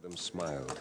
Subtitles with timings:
[0.00, 0.78] seldom smiled.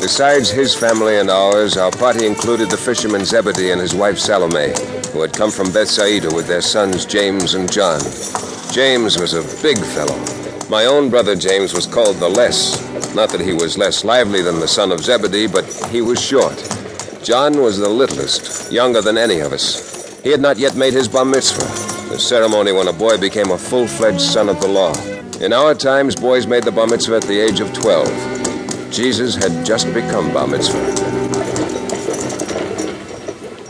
[0.00, 4.72] Besides his family and ours, our party included the fisherman Zebedee and his wife Salome,
[5.12, 8.00] who had come from Bethsaida with their sons James and John.
[8.72, 10.47] James was a big fellow.
[10.70, 12.76] My own brother James was called the Less.
[13.14, 16.56] Not that he was less lively than the son of Zebedee, but he was short.
[17.22, 20.20] John was the littlest, younger than any of us.
[20.22, 21.64] He had not yet made his bar mitzvah,
[22.10, 24.92] the ceremony when a boy became a full fledged son of the law.
[25.40, 28.92] In our times, boys made the bar mitzvah at the age of 12.
[28.92, 30.84] Jesus had just become bar mitzvah.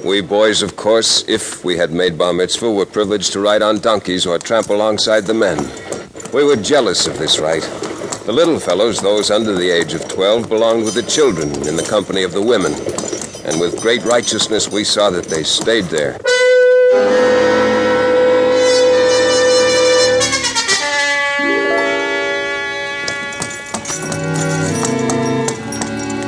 [0.04, 3.78] We boys, of course, if we had made bar mitzvah, were privileged to ride on
[3.78, 5.87] donkeys or tramp alongside the men.
[6.32, 7.62] We were jealous of this right.
[8.26, 11.86] The little fellows, those under the age of 12, belonged with the children in the
[11.88, 12.74] company of the women.
[13.46, 16.18] And with great righteousness, we saw that they stayed there.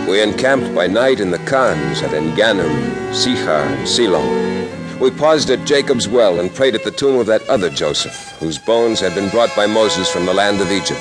[0.08, 4.79] We encamped by night in the Khans at Enganum, Sichar, and Silon.
[5.00, 8.58] We paused at Jacob's well and prayed at the tomb of that other Joseph, whose
[8.58, 11.00] bones had been brought by Moses from the land of Egypt.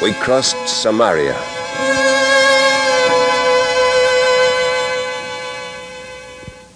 [0.00, 1.34] We crossed Samaria.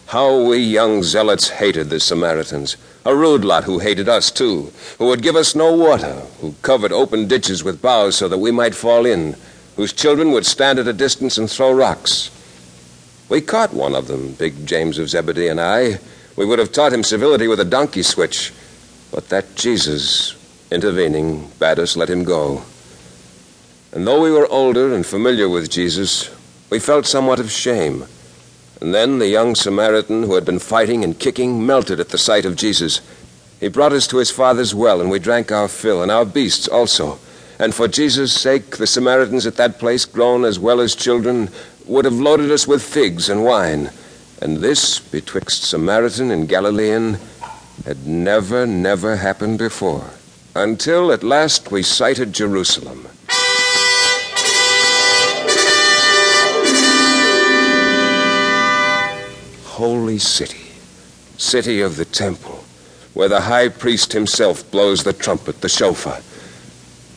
[0.09, 2.77] How we young zealots hated the Samaritans.
[3.07, 6.93] A rude lot who hated us, too, who would give us no water, who covered
[6.93, 9.35] open ditches with boughs so that we might fall in,
[9.77, 12.31] whose children would stand at a distance and throw rocks.
[13.31, 16.01] We caught one of them, big James of Zebedee and I.
[16.37, 18.53] We would have taught him civility with a donkey switch,
[19.13, 20.35] but that Jesus,
[20.71, 22.63] intervening, bade us let him go.
[23.93, 26.35] And though we were older and familiar with Jesus,
[26.71, 28.07] we felt somewhat of shame.
[28.81, 32.45] And then the young Samaritan who had been fighting and kicking melted at the sight
[32.45, 33.01] of Jesus.
[33.61, 36.67] He brought us to his father's well, and we drank our fill, and our beasts
[36.67, 37.21] also.
[37.61, 41.49] And for Jesus' sake, the Samaritans at that place, grown as well as children,
[41.87, 43.91] would have loaded us with figs and wine.
[44.41, 47.19] And this, betwixt Samaritan and Galilean,
[47.85, 50.11] had never, never happened before.
[50.55, 53.09] Until at last we sighted Jerusalem.
[59.65, 60.71] Holy city,
[61.37, 62.65] city of the temple,
[63.13, 66.21] where the high priest himself blows the trumpet, the shofar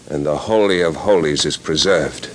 [0.09, 2.29] and the Holy of Holies is preserved.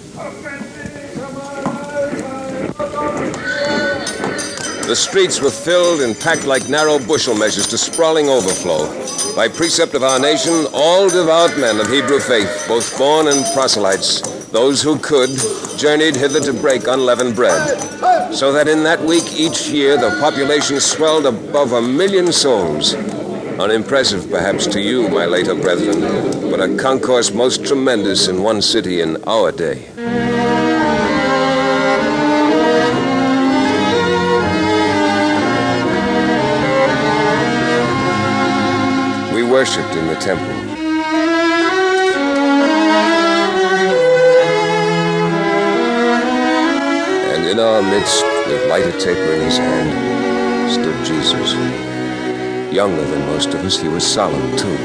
[4.87, 8.87] The streets were filled and packed like narrow bushel measures to sprawling overflow.
[9.35, 14.21] By precept of our nation, all devout men of Hebrew faith, both born and proselytes,
[14.49, 15.31] those who could,
[15.79, 18.35] journeyed hither to break unleavened bread.
[18.35, 22.95] So that in that week each year the population swelled above a million souls.
[22.95, 26.01] Unimpressive, perhaps, to you, my later brethren,
[26.51, 29.89] but a concourse most tremendous in one city in our day.
[39.63, 40.45] Worshipped in the temple.
[47.33, 49.91] And in our midst, with lighted taper in his hand,
[50.69, 51.55] stood Jesus.
[52.75, 54.77] Younger than most of us, he was solemn, too.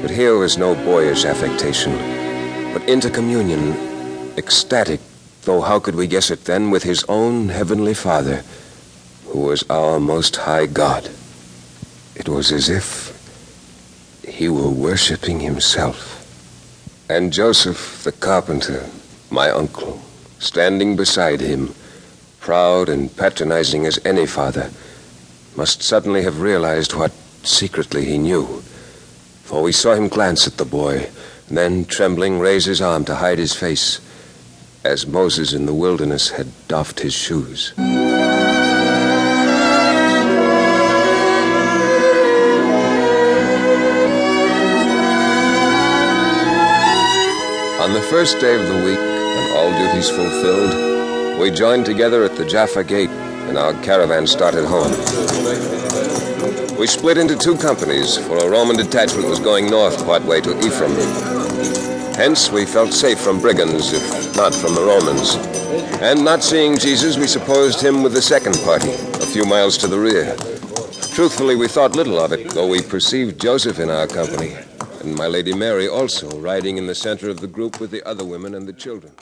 [0.00, 1.92] But here was no boyish affectation,
[2.72, 3.74] but intercommunion,
[4.38, 5.00] ecstatic,
[5.42, 8.44] though how could we guess it then, with his own heavenly Father,
[9.26, 11.10] who was our most high God.
[12.14, 13.15] It was as if
[14.36, 16.12] he were worshiping himself.
[17.08, 18.84] And Joseph, the carpenter,
[19.30, 20.02] my uncle,
[20.38, 21.74] standing beside him,
[22.38, 24.70] proud and patronizing as any father,
[25.56, 27.12] must suddenly have realized what
[27.44, 28.44] secretly he knew.
[29.44, 31.08] For we saw him glance at the boy,
[31.48, 34.00] then, trembling, raise his arm to hide his face,
[34.84, 37.72] as Moses in the wilderness had doffed his shoes.
[48.06, 52.44] The first day of the week, and all duties fulfilled, we joined together at the
[52.44, 53.10] Jaffa Gate,
[53.48, 54.92] and our caravan started home.
[56.78, 60.94] We split into two companies, for a Roman detachment was going north partway to Ephraim.
[62.14, 65.34] Hence, we felt safe from brigands, if not from the Romans.
[66.00, 69.88] And not seeing Jesus, we supposed him with the second party, a few miles to
[69.88, 70.36] the rear.
[71.12, 74.54] Truthfully, we thought little of it, though we perceived Joseph in our company,
[75.00, 78.24] and my Lady Mary also, riding in the center of the group with the other
[78.24, 79.12] women and the children.